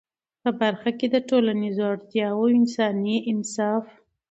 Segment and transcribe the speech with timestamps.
[0.41, 3.85] په برخه کي د ټولنیزو اړتیاوو او انساني انصاف